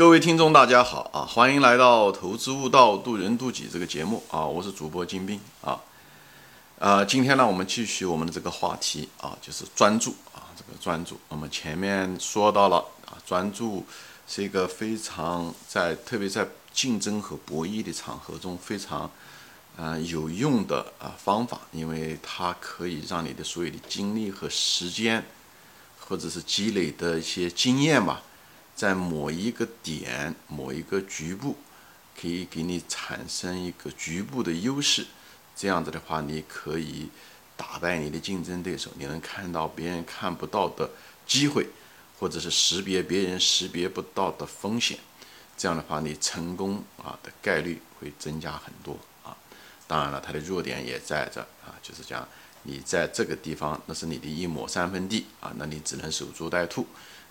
[0.00, 1.28] 各位听众，大家好啊！
[1.28, 4.46] 欢迎来到《投资悟道，渡人渡己》这个节目啊！
[4.46, 5.78] 我是主播金兵啊。
[6.78, 11.20] 呃，今天呢，我们继续我们的这个话题啊，就是专注啊，这个专注。
[11.28, 13.84] 我们前面说到了啊，专注
[14.26, 19.10] 是一个非常在特别在竞争和博弈的场合中非常
[19.76, 25.22] 呃有用的啊方法，因为它可以让你的所有的精力和时间，
[25.98, 28.22] 或者是积累的一些经验吧。
[28.80, 31.54] 在某一个点、某一个局部，
[32.18, 35.06] 可以给你产生一个局部的优势。
[35.54, 37.10] 这样子的话，你可以
[37.58, 40.88] 打败你的竞争对手，你能看到别人看不到的
[41.26, 41.66] 机会，
[42.18, 44.98] 或者是识别别人识别不到的风险。
[45.58, 49.36] 这样的话，你成功啊的概率会增加很多啊。
[49.86, 52.26] 当然了，它的弱点也在这啊，就是讲
[52.62, 56.86] 你在这个地方，那是你的一亩三分地啊，那你只能守株待兔。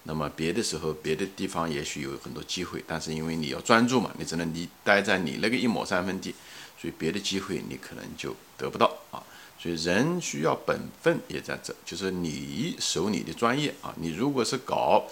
[0.09, 6.33] 那么别的时候，别的地方也许有很多机会，但是因为你要专注嘛，你只能你待在你那个一亩三分地，
[6.81, 9.21] 所以别的机会你可能就得不到啊。
[9.59, 13.93] 所以人需要本分也在这，就是你守你的专业啊。
[13.97, 15.05] 你如果是搞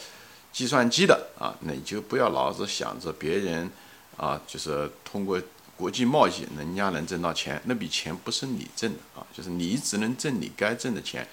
[0.52, 3.70] 计算机的啊，那你就不要老是想着别人
[4.18, 5.40] 啊，就是通过
[5.76, 11.28] 国际贸易人家能挣到钱，那笔钱不是你挣的啊，就是你只能挣你该挣的钱。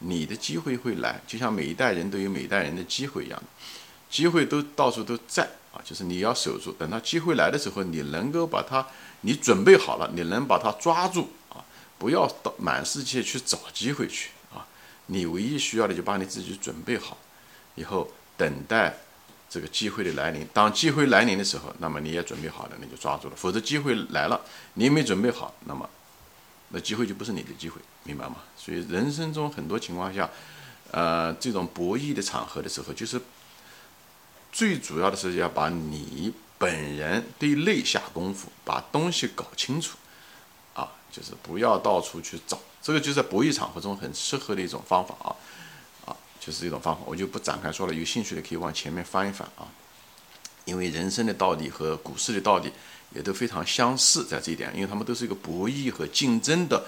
[0.00, 3.42] 你的机会会来，就像每一代人都有每一代人的机会一样，
[4.10, 8.86] 机会都到处都在啊，就是你要守住，等到机会来的时候，你能够把它，
[9.20, 11.64] 你准备好了，你能把它抓住啊，
[11.98, 14.66] 不要到满世界去找机会去啊，
[15.06, 17.16] 你唯一需要的就把你自己准备好，
[17.74, 18.96] 以后等待
[19.48, 24.40] 这个机会的来临，当机会来临的时候，那么你也准备好了，那就抓住了，否则机会来了，
[24.74, 25.88] 你没准备好，那么。
[26.72, 28.36] 那机会就不是你的机会，明白吗？
[28.56, 30.30] 所以人生中很多情况下，
[30.92, 33.20] 呃，这种博弈的场合的时候，就是
[34.52, 39.96] 最主要的是要把你本人对内下功夫，把东西搞清楚，
[40.74, 45.34] 啊，就是不要到处去找，这个就是在博弈场合中很适合的一种方法啊，
[46.06, 49.66] 啊，就是一种方法，我就不展开说了，有兴趣的可以往前面翻一翻啊，
[50.66, 52.72] 因为人生的道理和股市的道理。
[53.14, 56.84] 也都非常相似，在这一点，因为他们都是一个博弈和竞争的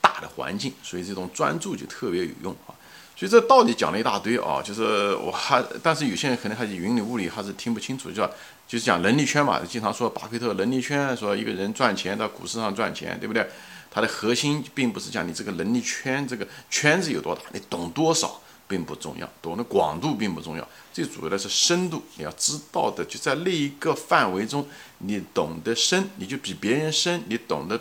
[0.00, 2.74] 大的环境，所以这种专注就特别有用啊。
[3.16, 8.26] 所以这道理讲了一大堆啊，就是我还，但是有些人可能还是云里雾里，还是听不清楚，就
[8.66, 13.46] 就是讲能力圈嘛，经常说巴菲特能力圈，说一个人赚钱到股市上赚钱，对不对？
[13.90, 18.40] 它的核心并不是讲你这个能力圈，这个圈子有多大，你懂多少。
[18.70, 22.00] 并不重要，懂的广度并不重要，最主要的是深度。
[22.16, 24.64] 你要知道的，就在那一个范围中，
[24.98, 27.24] 你懂得深，你就比别人深。
[27.26, 27.80] 你懂得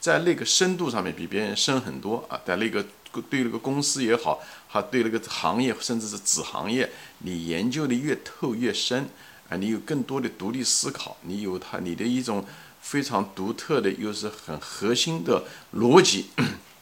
[0.00, 2.40] 在那个深度上面比别人深很多啊！
[2.44, 2.84] 在那个
[3.30, 9.08] 对那个公司也好，还对那个行业，甚至是子行业，你研究的越透越深
[9.48, 9.56] 啊！
[9.56, 12.44] 你有更多的独立思考，你有它你的一种
[12.80, 15.44] 非常独特的，又是很核心的
[15.74, 16.26] 逻辑。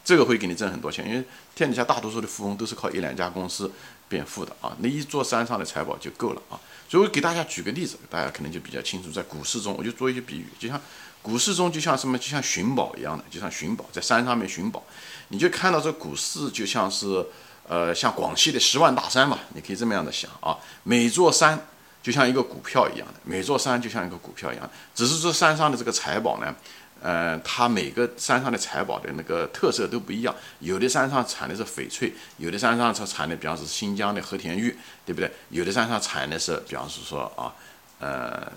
[0.04, 1.24] 这个会给你挣很多钱，因为
[1.54, 3.70] 天底下大多数的富翁都是靠一两家公司
[4.08, 6.58] 变富的啊，那一座山上的财宝就够了啊。
[6.88, 9.10] 所以我给大家举个例子，大家可能就比较清楚。
[9.10, 10.78] 在股市中，我就做一些比喻，就像
[11.22, 14.82] 股市中就像什么，就像寻宝一样的，就像寻宝，在山上面寻宝，
[15.28, 17.24] 你就看到这股市就像是
[17.68, 21.66] 呃像广西的十万大山嘛，你可以这么样的想啊，每座山
[22.02, 26.54] 就像一个股票一样的，每座山就像一个股票一样，只是说山上的这个财宝呢。
[27.02, 35.30] 呃，它每个山上的财宝的那个特色都不一样，有的山上产的是翡翠，有的山上它产的，比方说新疆的和田玉，对不对？
[35.50, 37.52] 有的山上产的是，比方是说啊，
[37.98, 38.50] 呃，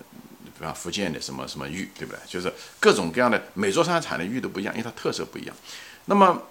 [0.58, 2.18] 比方福建的什么什么玉，对不对？
[2.28, 5.56] 就是各种各样的，每座山产的玉都不一样，因为它特色不一样。
[6.04, 6.42] 那么。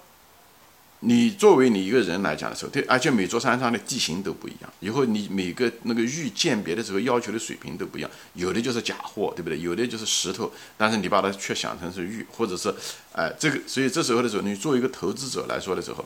[1.00, 4.72] 你作为你一个人来讲的时候，对，而且每座山上的地形都不一样。
[4.80, 9.60] 以后你每个那个玉鉴别的时候要求的水平都不一样，有的就是假货，对不对？
[9.60, 12.74] 有的就是石头，但是你把它却想成是玉，或者是，
[13.12, 16.04] 哎，这个，所以这时候的时候，你作为一个投资者来说的时候，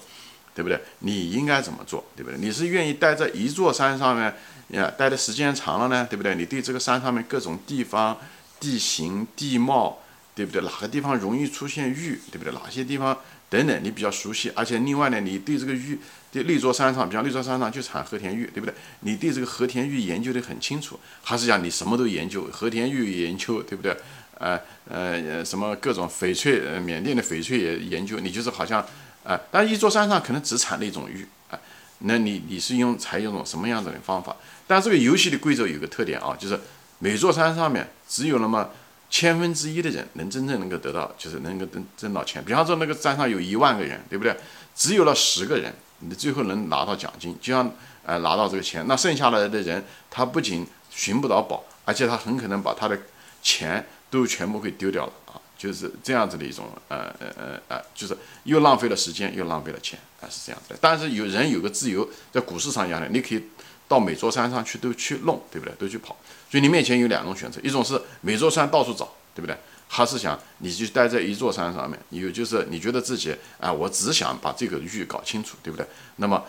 [0.54, 0.78] 对不对？
[0.98, 2.38] 你应该怎么做，对不对？
[2.38, 4.34] 你是愿意待在一座山上面，
[4.70, 6.34] 呀，待的时间长了呢，对不对？
[6.34, 8.18] 你对这个山上面各种地方、
[8.58, 10.00] 地形、地貌，
[10.34, 10.60] 对不对？
[10.62, 12.52] 哪个地方容易出现玉，对不对？
[12.52, 13.16] 哪些地方？
[13.50, 15.98] 等等，你比较熟悉，而且另外呢，你对这个玉，
[16.30, 18.72] 对那座山上，比方那座山上就产和田玉，对不对？
[19.00, 23.96] 你对这个和田玉研究的很清楚，还是讲你什么都研究，和田玉研究，对不对？
[24.38, 24.58] 呃
[24.88, 28.80] 呃，什么各种翡翠，缅甸的翡翠也研究，你就是好像，
[29.24, 31.58] 啊，但一座山上可能只产那种玉，啊，
[31.98, 34.36] 那你你是用采用种什么样子的方法？
[34.68, 36.58] 但这个游戏的规则有个特点啊，就是
[37.00, 38.70] 每座山上面只有那么。
[39.10, 42.42] 千分之一的人能真正能够得到，就是能够挣挣到钱。
[42.44, 44.34] 比方说那个山上有一万个人，对不对？
[44.74, 47.70] 只有了十个人，你最后能拿到奖金，就像
[48.06, 48.86] 呃拿到这个钱。
[48.86, 52.96] 那剩下来的人，他不仅寻不到宝，而而且他很可能把他的
[53.42, 60.78] 钱都全部给丢掉了啊，就是这样子的一种呃呃呃呃，就是又浪费了时间又浪费了钱啊，是这样子的。
[60.80, 63.42] 但是有人有个自由，在股市上一样的，你可以
[63.90, 65.74] 到每座山上去都去弄，对不对？
[65.76, 66.16] 都去跑。
[66.48, 69.56] 所以你面前有两种选择，一种是每座山到处找，对不对？
[69.88, 75.84] 还是想你就待在一座山上面，有就是你觉得自己啊，我只想把这个域搞清楚，对不对？
[76.16, 76.40] 那么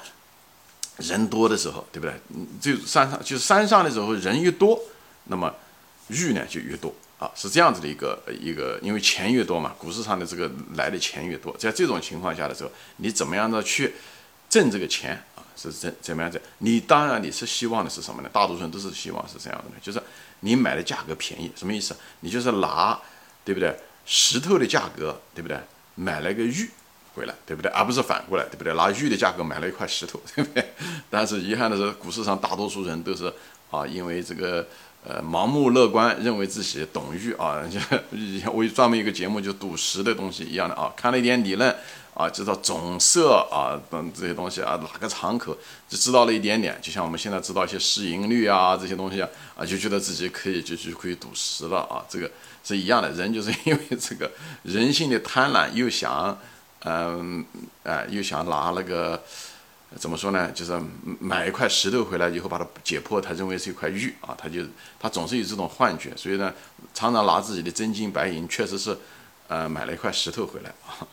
[0.97, 2.13] 人多的时候，对不对？
[2.61, 4.79] 这山上就是山上的时候人越多，
[5.23, 5.51] 那么
[6.09, 13.95] 域呢就越多啊，是这样子的一个一个，因为钱越多嘛，股市上的这个来的钱越多，在这种情况下的时候，你怎么样的去
[14.47, 15.23] 挣这个钱？
[15.55, 16.41] 是怎怎么样子？
[16.59, 18.29] 你当然你是希望的是什么呢？
[18.31, 20.01] 大多数人都是希望是这样的呢，就是
[20.41, 21.95] 你买的价格便宜，什么意思？
[22.21, 22.99] 你就是拿。
[23.43, 23.75] 对不对？
[24.05, 25.57] 石头的价格，对不对？
[25.95, 26.69] 买了个玉
[27.15, 27.71] 回来，对不对？
[27.71, 28.71] 而不是反过来，对不对？
[28.75, 30.73] 拿玉的价格买了一块石头，对不对？
[31.09, 33.33] 但是遗憾的是，股市上大多数人都是
[33.71, 34.67] 啊，因为这个
[35.03, 41.75] 呃盲目乐观，认为自己懂玉啊， 就我专门一个节目就赌石的东西一样的啊，看了一点理论。
[42.13, 46.77] 啊，知道总色啊等这些东西啊，哪个敞口，就知道了一点点。
[46.81, 52.29] 就像我们现在知道一些市盈率啊这些东西啊，啊就觉得自己可以就就可以赌石了啊，这个
[52.63, 53.09] 是一样的。
[53.11, 54.29] 人就是 因为这个
[54.63, 56.37] 人性的贪婪，又想
[56.83, 57.45] 嗯
[57.83, 59.23] 哎又想拿那个
[59.95, 60.51] 怎么说呢？
[60.51, 60.79] 就是
[61.19, 64.61] 买一块石头回来以后把它解剖，他认为是一块玉啊，他就
[64.99, 66.53] 他总是有这种幻觉，所以呢
[66.93, 68.97] 常常拿自己的真金白银，确实是
[69.47, 71.07] 呃买了一块石头回来啊。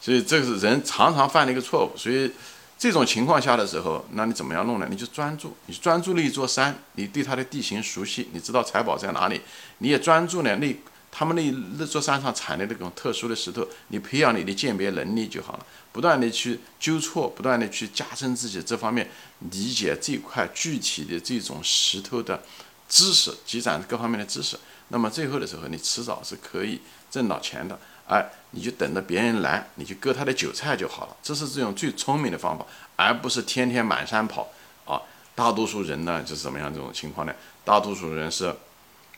[0.00, 1.96] 所以这个是人常常犯的一个错误。
[1.98, 2.30] 所以
[2.78, 4.86] 这种情况下的时候，那你怎么样弄呢？
[4.88, 9.40] 你就专注，你专注了一座山，你对它的地形熟悉，你知道财宝在哪里，
[9.78, 10.76] 你也专注呢那
[11.10, 15.66] 他们那那座山上产的那种特殊的石头，你培养你的鉴别能力就好了。
[15.90, 19.10] 不断的去纠错，不断的去加深自己这方面
[19.50, 22.40] 理解这块具体的这种石头的
[22.88, 24.56] 知识，积攒各方面的知识。
[24.88, 26.80] 那么最后的时候，你迟早是可以
[27.10, 27.76] 挣到钱的。
[28.08, 31.16] 哎，你就等着别人来，你就割他的韭菜就好了。
[31.22, 32.64] 这是这种最聪明的方法，
[32.96, 34.48] 而不是天天满山跑
[34.84, 35.00] 啊。
[35.34, 37.32] 大多数人呢，就是怎么样这种情况呢？
[37.64, 38.52] 大多数人是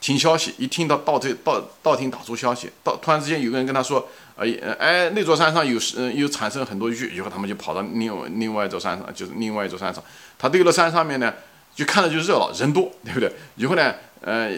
[0.01, 10.03] 听消息，一听到到这到到听打出消息，到突然之间有个人跟他说，哎哎，那座山上有嗯有产生很多玉，以后他们就跑到另外另外一座山上，就是另外一座山上。
[10.39, 11.33] 他对了山上面呢，
[11.81, 13.33] 就看着就热闹，人多，对不对？
[13.57, 13.95] 以后呢？
[14.23, 14.51] 呃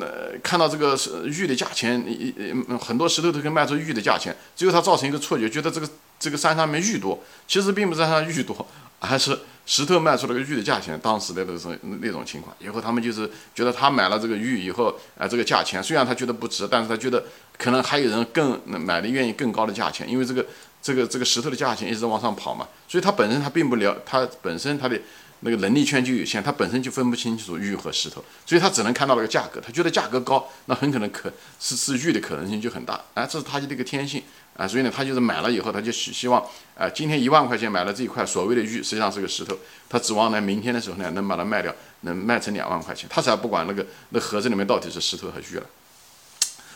[0.00, 2.34] 呃看到这个玉的价钱，一
[2.76, 8.66] 很多石头都可以卖出玉的价钱，最后他造成一个错觉，觉得这个这个山上面玉多，其实并不是山上玉多，
[8.98, 10.98] 还是石头卖出了个玉的价钱。
[10.98, 17.22] 当时的那种那种情况，以后他们就是觉得他买了这个玉以后，啊，这个价钱虽然他觉得不值，但是他觉得
[17.56, 20.44] 可能还有人更买的愿意更高的价钱，因为这个
[20.82, 25.00] 这个这个石头的价钱一直往上跑嘛，所以他本身他并不了，他本身他的。
[25.46, 34.20] 那个能力圈就有限，他本身就分不清楚玉和石头，所以他只能看到那个价格，他觉得价格高，那很可能可是是玉的可能性就很大，哎，这是他的这个天性
[34.56, 36.44] 啊，所以呢，他就是买了以后，他就希希望，
[36.76, 39.56] 啊，今天一万块钱买了这一块所谓的玉，实际上是个石头，
[39.88, 45.66] 他指望呢明天的时候呢能把它卖掉，能卖成两万块钱，他才不管那个那盒子里面到底是石头还是玉了，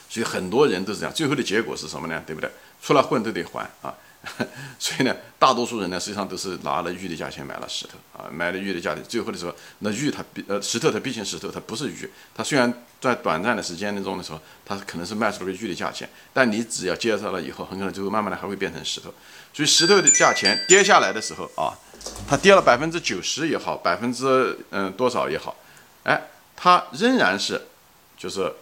[0.09, 2.23] 所以很多人都是这样，最后的结果是什么呢？
[2.25, 2.49] 对不对？
[2.81, 3.93] 出来混都得还啊。
[4.79, 19.13] 所以呢，大多数人呢，实际上都是拿了玉的价钱买了石头啊，买了玉的价钱，最后的时候，那玉它毕呃石头它毕竟石头，它不是玉，它虽然在短暂的时间中的时候，它可能是卖出了个玉的价钱，但你只要接受了以后，很可能最后慢慢的还会变成石头。
[19.55, 21.73] 所以石头的价钱跌下来的时候啊，
[22.29, 25.57] 它跌了百分之九十也好，百分之嗯多少也好，
[26.05, 27.69] 哎，它仍然是
[28.19, 28.53] 就是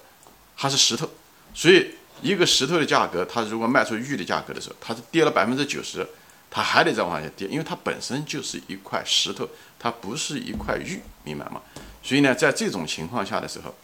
[0.57, 1.11] 它是石头，
[1.53, 1.97] 所以。
[2.23, 6.07] 一个石头的价格，它如果卖出玉的价格的时候，它是跌了百分之九十，
[6.51, 9.49] 它还得再往下跌，因为它本身就是一块石头，
[9.79, 11.61] 它不是一块玉，明白吗？
[12.03, 13.75] 所以呢，在这种情况下的时候，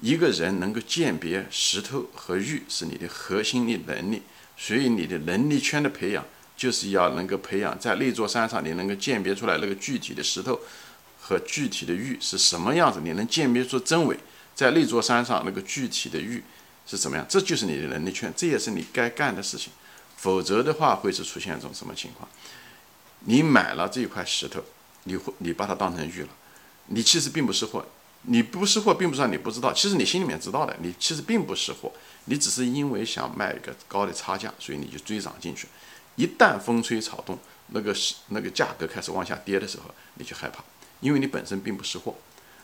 [0.00, 4.22] 一个人能够鉴别石头和玉是你的核心的能力，
[4.56, 6.24] 所以你的能力圈的培养
[6.56, 10.58] 就是要能够培养在那座山上，你能够鉴别出来那个具体的石头
[11.20, 14.16] 和具体的玉是什么样子，你能鉴别出真伪，
[14.54, 16.42] 在那座山上那个具体的玉。
[16.90, 17.24] 是怎么样？
[17.28, 19.72] 这就是你的能力圈，这也是你该干的事情。
[20.16, 22.28] 否则的话，会是出现一种什么情况？
[23.20, 24.62] 你买了这一块石头，
[25.04, 26.28] 你会你把它当成玉了，
[26.86, 27.86] 你其实并不识货。
[28.22, 30.76] 你不识货，并不是你不知道，其实你心里面知道的。
[30.82, 31.90] 你其实并不识货，
[32.26, 35.66] 你只是因为想卖一个高的差价，所以你就追涨进去。
[36.16, 39.84] 一旦风吹草动，那个是那个价格开始往下跌的时候，
[40.16, 40.62] 你就害怕，
[41.00, 42.14] 因为你本身并不识货。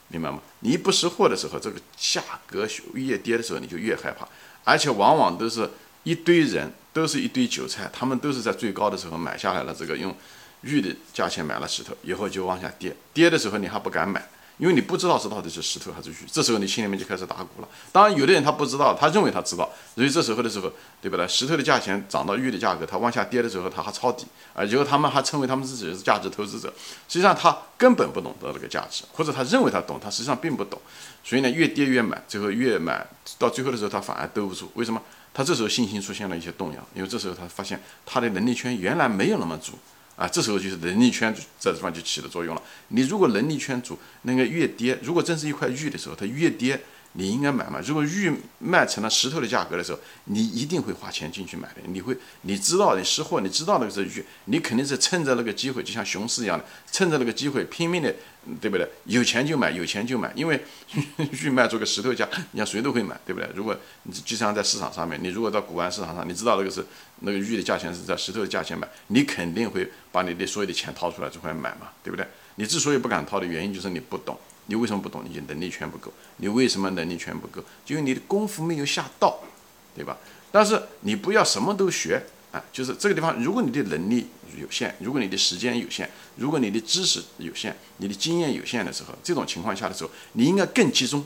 [0.08, 0.40] 明白吗？
[0.60, 4.26] 你不识货的时候，这个价格越跌的时候，你就越害怕，
[4.64, 5.68] 而且往往都是
[6.04, 10.14] 一堆人，都是一堆韭菜，他们都是在最高的时候买下来了这个用
[10.62, 14.26] 玉的价钱买了石头，以后就往下跌，跌的时候你还不敢买，
[14.58, 17.68] 因为你不知道这到底是石头还是玉，这时候你心里面就开始打鼓了。
[17.92, 20.72] 当然，有的人他不知道，他认为他知道，所以这时候的时候，
[21.02, 21.28] 对不对？
[21.28, 26.72] 石头的价钱涨到玉的价格，它往下跌的时候，他还抄底，啊，然后他们还称为他们自己是价值投资者，
[27.08, 30.80] 实际上他根本不懂得那个价值，或者他认为他懂，他实际上并不懂。
[31.22, 33.06] 所以呢，越跌越买，最后越买
[33.38, 34.70] 到最后的时候，他反而兜不住。
[34.74, 35.02] 为什么？
[35.34, 39.72] 他这时候信心出现了一些动摇，因为这时候他发现他的能力圈原来没有那么足。
[40.16, 42.62] 啊，这时候就是能力圈这地方就起了作用了。
[42.88, 46.80] 你如果能力圈足，那个越跌，如果真是一块玉的时候，它越跌。
[47.18, 47.80] 你应该买嘛？
[47.86, 51.76] 如果玉卖成了石头的价格的时候，你一定会花钱进去买的。
[51.86, 58.14] 你会，你知道你识货，你知道那个是玉，你肯定是趁着那个机会，就像熊市一样的，趁着那个机会拼命的，
[58.60, 58.86] 对不对？
[59.04, 60.62] 有钱就买，有钱就买，因为
[61.42, 63.48] 玉卖出个石头价，你看谁都会买，对不对？
[63.54, 66.84] 如果你就像在市场上面，你如果到古玩市场上，你知道那个是
[67.20, 72.26] 那个玉的价钱是在石头的价钱买，你肯定会把你的所有的钱掏出来这块买嘛，对不对？
[72.56, 74.38] 你之所以不敢掏的原因就是你不懂。
[74.66, 75.24] 你为什么不懂？
[75.24, 76.12] 你就能力圈不够。
[76.38, 77.60] 你为什么能力圈不够？
[77.84, 79.40] 就因为你的功夫没有下到，
[79.94, 80.16] 对吧？
[80.50, 84.26] 但是你不要什么都学啊，就是这个地方，如果你的能力
[84.60, 91.24] 有限，如果你的时间有限，如果你的知识有限，你的经验有限的时候，这种情况下的时候，你应该更集中，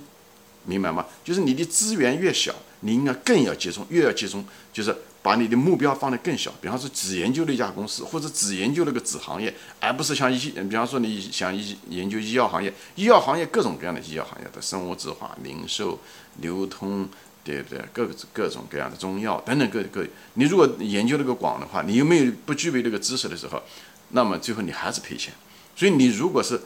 [0.64, 1.06] 明白吗？
[1.24, 4.96] 就是你的资源越小，你应该更要集中，越要集中，就是。
[5.22, 15.98] 把你的目标放得更小，比方说只研究那家公司，或者只研究那个子行业，而不是像医，比方说你想医研究医药行业，医药行业各种各样的医药行业的生物制化、零售、
[16.40, 17.08] 流通，
[17.44, 17.84] 对不对？
[17.92, 23.62] 各各种各样的中药等等各各，你如果研究那个广的话，你又没有不具备这个知识的时候，
[24.10, 25.34] 那么最后你还是赔钱。
[25.76, 26.60] 所以你如果是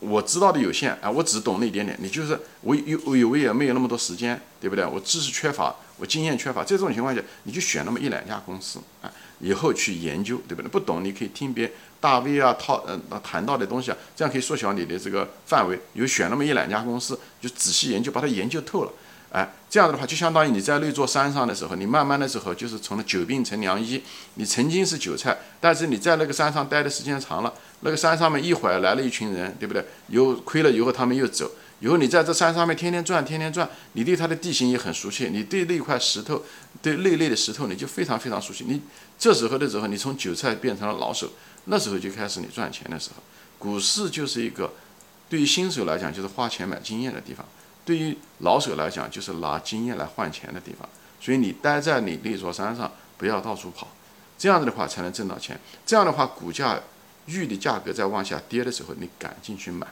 [0.00, 4.84] 我知道的有限啊，我只懂那一点点，你就是我有我我也没有那么多时间，对不对？
[4.84, 5.74] 我知识缺乏。
[6.00, 10.68] 我经验缺乏，这种情况下，你就选那么一两家公司啊，以后去研究，对不对？
[10.68, 15.76] 不懂你可以听别大 V 啊套呃谈到的东西啊，这样可以缩小你的这个范围。
[15.94, 18.92] 有选那么一两家公司，就仔细研究，把它研究透了，
[19.32, 24.00] 哎，这样的话就相当于你在那座山上的时候，你慢慢的时候就是从了久病成良医。
[24.34, 29.84] 你曾经是韭菜，但是你在那个山上待的时间长了，那个山上面一会儿来了一群人，对不对？
[30.08, 31.50] 有亏了以后他们又走。
[31.80, 36.42] 以后你在这山上面天天转，天天转，你对它的地形也很熟悉，你对那块石头，
[36.82, 38.64] 对那类的石头，你就非常非常熟悉。
[38.66, 38.82] 你
[39.16, 41.30] 这时候的时候，你从韭菜变成了老手，
[41.66, 43.22] 那时候就开始你赚钱的时候。
[43.60, 44.72] 股市就是一个
[45.28, 47.46] 对于新手来讲就是花钱买经验的地方，
[47.84, 50.88] 对于老手来讲就是拿经验来换钱的地方。
[51.20, 53.86] 所以你待在你那座山上，不要到处跑，
[54.36, 55.60] 这样子的话才能挣到钱。
[55.86, 56.80] 这样的话，股价
[57.28, 59.86] 玉的价格在往下跌的时候，你敢进去买。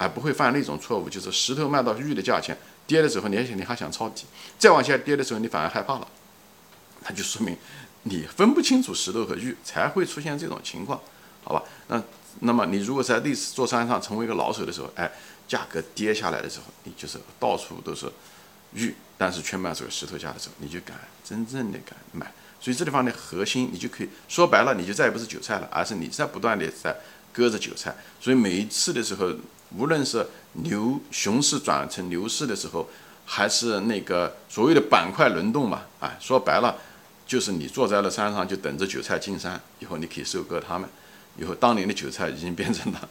[0.00, 2.56] 而不会犯那种错误，就是石头卖到玉的价钱
[2.86, 6.06] 跌的时候，你还你还想抄底，再往下跌的时候，你反而害怕了，
[7.02, 7.56] 那就说明
[8.04, 11.00] 你分不清楚石头和玉，才会出现这种情况，
[11.42, 11.64] 好吧？
[11.88, 12.00] 那
[12.42, 15.10] 那么你如果在历史座山上成为一个老手的时候，哎，
[15.48, 18.08] 价格跌下来的时候，你就是到处都是
[18.74, 22.32] 玉，但是却卖这个石头价的时候，你就敢真正的敢买。
[22.60, 26.96] 所以这地方的核心，你就可以说白了，你就再也不是韭菜了，而是你在不断的在
[27.32, 27.94] 割着韭菜。
[28.20, 29.32] 所以每一次的时候。
[29.76, 30.26] 无论是
[30.64, 32.88] 牛熊市转成牛市的时候，
[33.26, 36.74] 还是那个所谓的板块轮动嘛，啊， 说白了，
[37.26, 40.88] 就是你坐在了山上，就等着韭菜进山，以后你可以收割他们。
[41.36, 43.08] 以后当年的韭菜已经变成了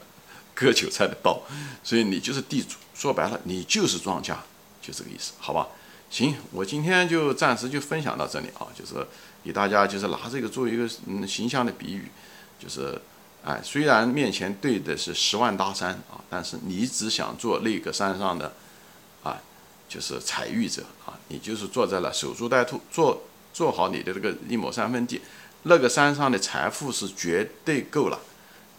[0.56, 1.40] 割韭菜的刀，
[1.84, 2.78] 所以你就是地主。
[2.96, 4.44] 说白了，你就是庄家，
[4.82, 5.68] 就这个意思，好吧？
[6.10, 8.96] 行，我今天就暂时就分享到这里啊，就是
[9.44, 12.12] 给大家就是拿这个做一个嗯形象的比喻，
[12.60, 13.00] 就是。
[13.46, 18.52] 哎，虽然面前对的是十万大山啊，但是你只想做那个山上的，
[19.24, 19.40] 啊，
[19.88, 25.22] 就是采玉者啊，你就是坐在了守株待兔，做做好你的这个一亩三分地，
[25.64, 28.20] 那个山上的财富是绝对够了，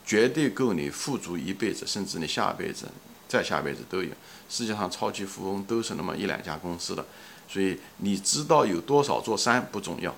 [0.04, 2.88] 绝对够你富足一辈子，甚至你下辈子、
[3.26, 4.10] 再下辈子都有。
[4.50, 7.06] 世界上超级富翁都是那么一两家公司的，
[7.48, 10.14] 所以你知道有多少座山不重要，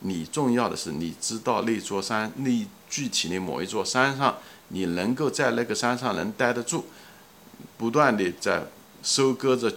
[0.00, 2.66] 你重要的是你知道那座山那。
[2.90, 4.36] 具体的某一座山上，
[4.70, 6.86] 你能够在那个山上能待得住，
[7.78, 8.64] 不断的在
[9.00, 9.72] 收割着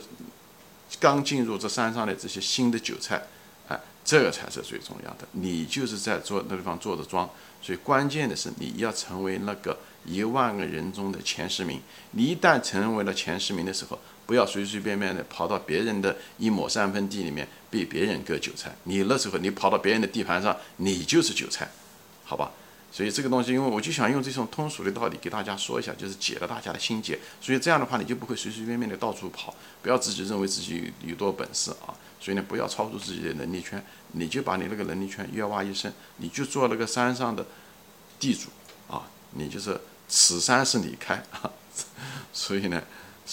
[1.00, 3.22] 刚进入这山上的这些新的韭菜，
[3.68, 5.28] 哎，这个才是最重要的。
[5.34, 7.30] 你就是在做那地方做着庄，
[7.62, 11.80] 所以关键的是你要成为那个一万个人中的前十名。
[12.14, 18.76] 你一旦成为了前十名的时候，不要随随便便的跑到别人的一亩三分地里面被别人割韭菜。
[18.84, 21.70] 你那时候你跑到别人的地盘上，你就是韭菜，
[22.24, 22.52] 好吧？
[22.92, 27.18] 所以这个东西，因为我就想用这种通俗的道理给大家说一下，就是解了大家的心结。
[27.42, 31.90] 所以这样的话，你就不会随随便便的到处跑，不要自己认为自己有多本事啊。
[32.20, 37.44] 所以呢，不要超出自己的能力圈，你就把你那个能力圈越挖越深，你就做那个山上的
[38.20, 38.50] 地主
[38.88, 41.50] 啊，你就是此山是你开啊。
[42.32, 42.82] 所以呢，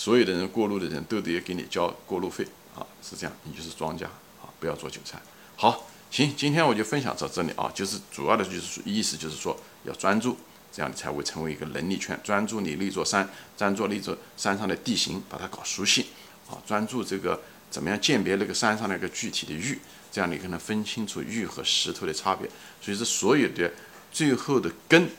[0.00, 2.42] 所有的人过路的人都得给你交过路费
[2.74, 4.06] 啊，是这样，你就是庄家
[4.40, 5.20] 啊，不要做韭菜。
[5.56, 9.54] 好，行，今天我就分享到这里啊，就是主要的就是意思就是说
[9.84, 10.38] 要专注，
[10.72, 12.18] 这样你才会成为一个能力圈。
[12.24, 13.28] 专注你那座山，
[13.58, 16.06] 专注那座山上的地形，把它搞熟悉
[16.48, 17.38] 啊，专注这个
[17.70, 19.78] 怎么样鉴别那个山上那个具体的玉，
[20.10, 22.48] 这样你可能分清楚玉和石头的差别。
[22.80, 23.70] 所以说，所有的
[24.10, 25.10] 最后的根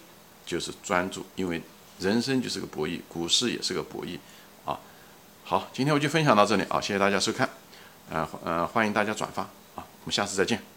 [0.44, 1.62] 就是专注，因为。
[2.00, 4.18] 人生就是个博弈，股市也是个博弈，
[5.52, 7.50] 好，今天我就分享到这里啊，谢谢大家收看，
[8.10, 9.42] 呃呃，欢迎大家转发
[9.76, 10.71] 啊，我们下次再见。